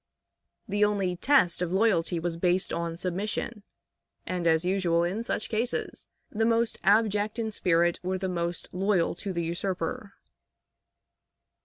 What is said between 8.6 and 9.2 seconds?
loyal